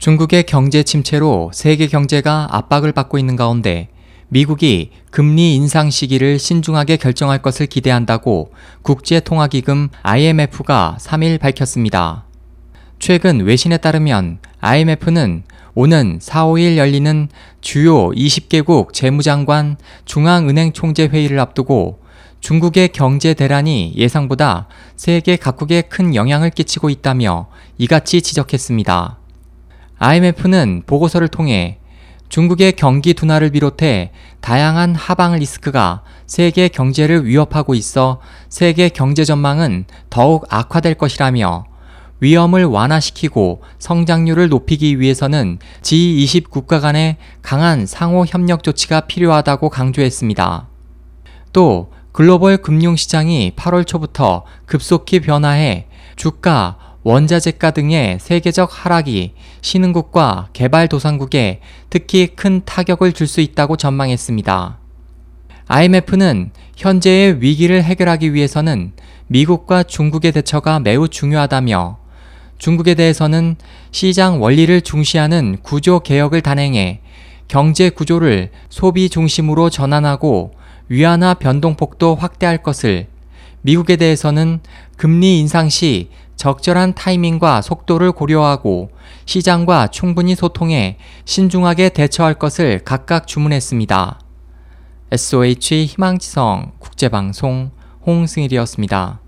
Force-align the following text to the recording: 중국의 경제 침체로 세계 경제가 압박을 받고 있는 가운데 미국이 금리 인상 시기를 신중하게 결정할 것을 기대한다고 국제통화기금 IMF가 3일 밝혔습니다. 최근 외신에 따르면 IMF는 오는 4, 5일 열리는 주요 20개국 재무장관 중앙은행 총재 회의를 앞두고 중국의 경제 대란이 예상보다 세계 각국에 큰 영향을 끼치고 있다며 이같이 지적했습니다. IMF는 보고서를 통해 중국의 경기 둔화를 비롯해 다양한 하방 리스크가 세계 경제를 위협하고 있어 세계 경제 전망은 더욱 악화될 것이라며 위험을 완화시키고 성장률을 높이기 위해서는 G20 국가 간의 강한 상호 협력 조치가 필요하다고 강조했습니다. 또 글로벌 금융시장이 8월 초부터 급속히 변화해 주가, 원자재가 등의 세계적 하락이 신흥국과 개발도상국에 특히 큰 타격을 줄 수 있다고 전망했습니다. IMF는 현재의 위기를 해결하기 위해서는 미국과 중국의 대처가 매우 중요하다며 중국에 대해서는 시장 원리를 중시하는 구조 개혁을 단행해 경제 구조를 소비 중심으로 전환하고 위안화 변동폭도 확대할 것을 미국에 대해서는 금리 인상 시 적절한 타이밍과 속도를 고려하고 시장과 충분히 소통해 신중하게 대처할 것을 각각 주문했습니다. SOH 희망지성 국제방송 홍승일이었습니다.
중국의 0.00 0.44
경제 0.44 0.82
침체로 0.82 1.50
세계 1.52 1.86
경제가 1.86 2.48
압박을 2.52 2.92
받고 2.92 3.18
있는 3.18 3.36
가운데 3.36 3.88
미국이 4.28 4.92
금리 5.10 5.54
인상 5.54 5.90
시기를 5.90 6.38
신중하게 6.38 6.96
결정할 6.96 7.42
것을 7.42 7.66
기대한다고 7.66 8.50
국제통화기금 8.80 9.90
IMF가 10.02 10.96
3일 10.98 11.38
밝혔습니다. 11.38 12.24
최근 12.98 13.44
외신에 13.44 13.76
따르면 13.76 14.38
IMF는 14.60 15.42
오는 15.74 16.18
4, 16.18 16.46
5일 16.46 16.78
열리는 16.78 17.28
주요 17.60 18.08
20개국 18.08 18.94
재무장관 18.94 19.76
중앙은행 20.06 20.72
총재 20.72 21.08
회의를 21.08 21.38
앞두고 21.40 22.00
중국의 22.40 22.88
경제 22.94 23.34
대란이 23.34 23.92
예상보다 23.96 24.66
세계 24.96 25.36
각국에 25.36 25.82
큰 25.82 26.14
영향을 26.14 26.48
끼치고 26.48 26.88
있다며 26.88 27.48
이같이 27.76 28.22
지적했습니다. 28.22 29.19
IMF는 30.00 30.84
보고서를 30.86 31.28
통해 31.28 31.78
중국의 32.30 32.72
경기 32.72 33.12
둔화를 33.12 33.50
비롯해 33.50 34.12
다양한 34.40 34.94
하방 34.94 35.34
리스크가 35.34 36.02
세계 36.26 36.68
경제를 36.68 37.26
위협하고 37.26 37.74
있어 37.74 38.20
세계 38.48 38.88
경제 38.88 39.24
전망은 39.24 39.84
더욱 40.08 40.46
악화될 40.48 40.94
것이라며 40.94 41.66
위험을 42.20 42.64
완화시키고 42.64 43.62
성장률을 43.78 44.48
높이기 44.48 45.00
위해서는 45.00 45.58
G20 45.82 46.48
국가 46.48 46.80
간의 46.80 47.18
강한 47.42 47.84
상호 47.84 48.24
협력 48.24 48.62
조치가 48.62 49.02
필요하다고 49.02 49.68
강조했습니다. 49.68 50.68
또 51.52 51.92
글로벌 52.12 52.56
금융시장이 52.56 53.52
8월 53.54 53.86
초부터 53.86 54.44
급속히 54.64 55.20
변화해 55.20 55.86
주가, 56.16 56.89
원자재가 57.02 57.70
등의 57.70 58.18
세계적 58.20 58.68
하락이 58.72 59.32
신흥국과 59.62 60.48
개발도상국에 60.52 61.60
특히 61.88 62.26
큰 62.28 62.60
타격을 62.64 63.12
줄 63.12 63.26
수 63.26 63.40
있다고 63.40 63.76
전망했습니다. 63.76 64.78
IMF는 65.68 66.50
현재의 66.76 67.40
위기를 67.40 67.82
해결하기 67.84 68.34
위해서는 68.34 68.92
미국과 69.28 69.84
중국의 69.84 70.32
대처가 70.32 70.80
매우 70.80 71.08
중요하다며 71.08 71.98
중국에 72.58 72.94
대해서는 72.94 73.56
시장 73.92 74.42
원리를 74.42 74.80
중시하는 74.80 75.58
구조 75.62 76.00
개혁을 76.00 76.40
단행해 76.40 77.00
경제 77.46 77.88
구조를 77.88 78.50
소비 78.68 79.08
중심으로 79.08 79.70
전환하고 79.70 80.52
위안화 80.88 81.34
변동폭도 81.34 82.16
확대할 82.16 82.58
것을 82.64 83.06
미국에 83.62 83.96
대해서는 83.96 84.60
금리 84.96 85.38
인상 85.38 85.68
시 85.68 86.08
적절한 86.40 86.94
타이밍과 86.94 87.60
속도를 87.60 88.12
고려하고 88.12 88.88
시장과 89.26 89.88
충분히 89.88 90.34
소통해 90.34 90.96
신중하게 91.26 91.90
대처할 91.90 92.32
것을 92.32 92.80
각각 92.82 93.26
주문했습니다. 93.26 94.18
SOH 95.12 95.84
희망지성 95.84 96.72
국제방송 96.78 97.72
홍승일이었습니다. 98.06 99.20